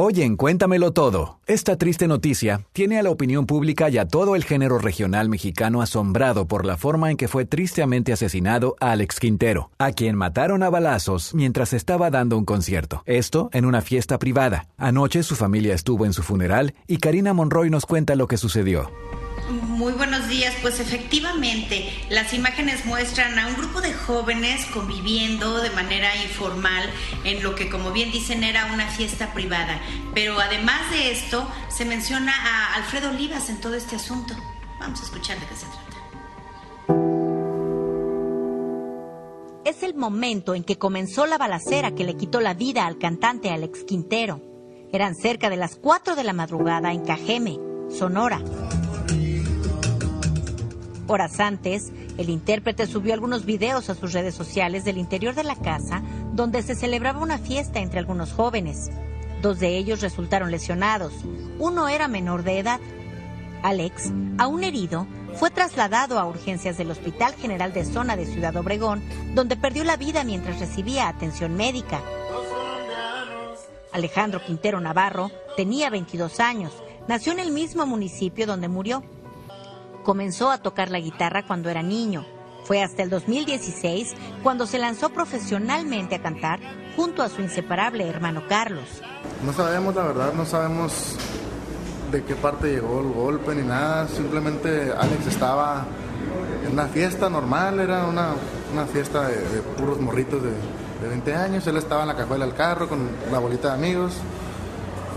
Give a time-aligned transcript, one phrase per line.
[0.00, 4.36] Hoy en Cuéntamelo Todo, esta triste noticia tiene a la opinión pública y a todo
[4.36, 9.72] el género regional mexicano asombrado por la forma en que fue tristemente asesinado Alex Quintero,
[9.76, 13.02] a quien mataron a balazos mientras estaba dando un concierto.
[13.06, 14.68] Esto en una fiesta privada.
[14.76, 18.92] Anoche su familia estuvo en su funeral y Karina Monroy nos cuenta lo que sucedió.
[19.48, 25.70] Muy buenos días, pues efectivamente las imágenes muestran a un grupo de jóvenes conviviendo de
[25.70, 26.90] manera informal
[27.24, 29.80] en lo que como bien dicen era una fiesta privada.
[30.14, 34.34] Pero además de esto se menciona a Alfredo Olivas en todo este asunto.
[34.78, 35.88] Vamos a escuchar de qué se trata.
[39.64, 43.50] Es el momento en que comenzó la balacera que le quitó la vida al cantante
[43.50, 44.42] Alex Quintero.
[44.92, 47.58] Eran cerca de las 4 de la madrugada en Cajeme,
[47.90, 48.42] Sonora.
[51.10, 55.56] Horas antes, el intérprete subió algunos videos a sus redes sociales del interior de la
[55.56, 56.02] casa
[56.34, 58.90] donde se celebraba una fiesta entre algunos jóvenes.
[59.40, 61.14] Dos de ellos resultaron lesionados.
[61.58, 62.78] Uno era menor de edad.
[63.62, 69.02] Alex, aún herido, fue trasladado a urgencias del Hospital General de Zona de Ciudad Obregón,
[69.34, 72.02] donde perdió la vida mientras recibía atención médica.
[73.92, 76.72] Alejandro Quintero Navarro tenía 22 años.
[77.08, 79.02] Nació en el mismo municipio donde murió.
[80.08, 82.24] Comenzó a tocar la guitarra cuando era niño.
[82.64, 86.60] Fue hasta el 2016 cuando se lanzó profesionalmente a cantar
[86.96, 89.02] junto a su inseparable hermano Carlos.
[89.44, 91.14] No sabemos la verdad, no sabemos
[92.10, 94.08] de qué parte llegó el golpe ni nada.
[94.08, 95.84] Simplemente Alex estaba
[96.64, 98.30] en una fiesta normal, era una,
[98.72, 100.52] una fiesta de, puros morritos de,
[101.02, 101.66] de 20 años.
[101.66, 104.14] Él estaba en la cajuela del carro con la bolita de amigos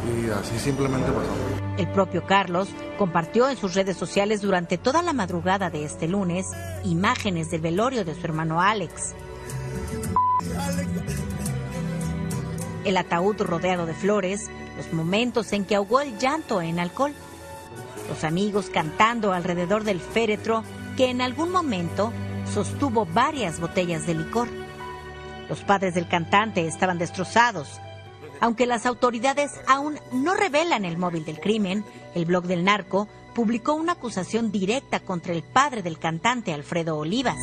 [0.07, 1.61] y así simplemente pasó.
[1.77, 6.47] El propio Carlos compartió en sus redes sociales durante toda la madrugada de este lunes
[6.83, 9.15] imágenes del velorio de su hermano Alex.
[12.83, 17.13] El ataúd rodeado de flores, los momentos en que ahogó el llanto en alcohol.
[18.09, 20.63] Los amigos cantando alrededor del féretro
[20.97, 22.11] que en algún momento
[22.53, 24.49] sostuvo varias botellas de licor.
[25.47, 27.79] Los padres del cantante estaban destrozados.
[28.41, 31.85] Aunque las autoridades aún no revelan el móvil del crimen,
[32.15, 37.37] el blog del narco publicó una acusación directa contra el padre del cantante Alfredo Olivas.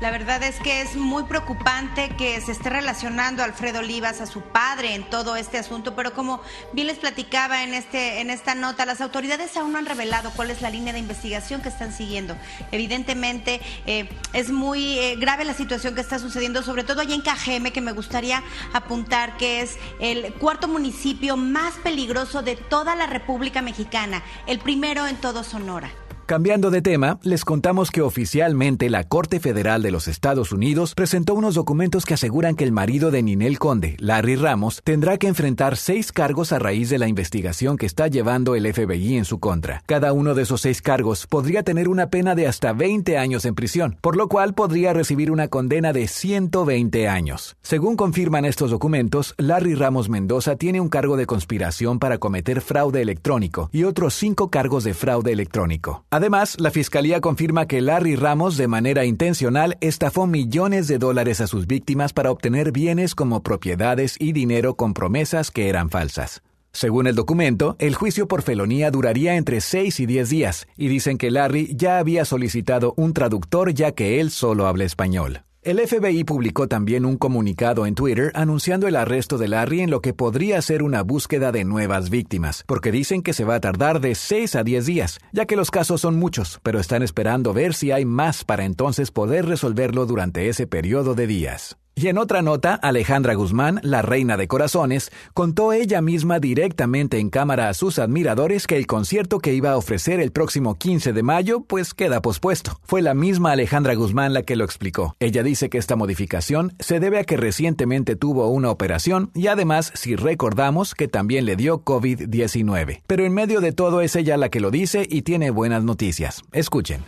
[0.00, 4.42] La verdad es que es muy preocupante que se esté relacionando Alfredo Olivas a su
[4.42, 6.42] padre en todo este asunto, pero como
[6.74, 10.50] bien les platicaba en este en esta nota, las autoridades aún no han revelado cuál
[10.50, 12.36] es la línea de investigación que están siguiendo.
[12.72, 17.22] Evidentemente eh, es muy eh, grave la situación que está sucediendo, sobre todo allá en
[17.22, 18.42] Cajeme, que me gustaría
[18.74, 25.06] apuntar que es el cuarto municipio más peligroso de toda la República Mexicana, el primero
[25.06, 25.90] en todo Sonora.
[26.26, 31.34] Cambiando de tema, les contamos que oficialmente la Corte Federal de los Estados Unidos presentó
[31.34, 35.76] unos documentos que aseguran que el marido de Ninel Conde, Larry Ramos, tendrá que enfrentar
[35.76, 39.84] seis cargos a raíz de la investigación que está llevando el FBI en su contra.
[39.86, 43.54] Cada uno de esos seis cargos podría tener una pena de hasta 20 años en
[43.54, 47.56] prisión, por lo cual podría recibir una condena de 120 años.
[47.62, 53.00] Según confirman estos documentos, Larry Ramos Mendoza tiene un cargo de conspiración para cometer fraude
[53.00, 56.04] electrónico y otros cinco cargos de fraude electrónico.
[56.16, 61.46] Además, la Fiscalía confirma que Larry Ramos de manera intencional estafó millones de dólares a
[61.46, 66.42] sus víctimas para obtener bienes como propiedades y dinero con promesas que eran falsas.
[66.72, 71.18] Según el documento, el juicio por felonía duraría entre 6 y 10 días, y dicen
[71.18, 75.45] que Larry ya había solicitado un traductor ya que él solo habla español.
[75.66, 80.00] El FBI publicó también un comunicado en Twitter anunciando el arresto de Larry en lo
[80.00, 84.00] que podría ser una búsqueda de nuevas víctimas, porque dicen que se va a tardar
[84.00, 87.74] de 6 a 10 días, ya que los casos son muchos, pero están esperando ver
[87.74, 91.76] si hay más para entonces poder resolverlo durante ese periodo de días.
[91.98, 97.30] Y en otra nota, Alejandra Guzmán, la reina de corazones, contó ella misma directamente en
[97.30, 101.22] cámara a sus admiradores que el concierto que iba a ofrecer el próximo 15 de
[101.22, 102.78] mayo pues queda pospuesto.
[102.84, 105.16] Fue la misma Alejandra Guzmán la que lo explicó.
[105.20, 109.90] Ella dice que esta modificación se debe a que recientemente tuvo una operación y además
[109.94, 113.04] si recordamos que también le dio COVID-19.
[113.06, 116.42] Pero en medio de todo es ella la que lo dice y tiene buenas noticias.
[116.52, 117.02] Escuchen.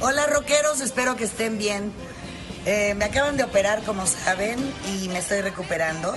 [0.00, 1.92] Hola rockeros, espero que estén bien.
[2.66, 4.58] Eh, me acaban de operar, como saben,
[4.92, 6.14] y me estoy recuperando.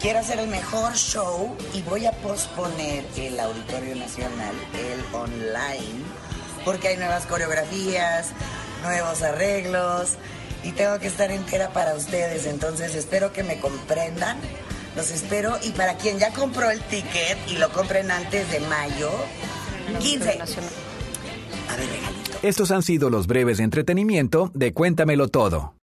[0.00, 6.02] Quiero hacer el mejor show y voy a posponer el Auditorio Nacional, el online,
[6.64, 8.30] porque hay nuevas coreografías,
[8.82, 10.16] nuevos arreglos
[10.64, 12.46] y tengo que estar entera para ustedes.
[12.46, 14.38] Entonces espero que me comprendan.
[14.96, 19.10] Los espero y para quien ya compró el ticket y lo compren antes de mayo,
[20.00, 20.30] 15.
[21.70, 22.38] A ver, regalito.
[22.42, 25.70] Estos han sido los breves de entretenimiento de Cuéntamelo Todo.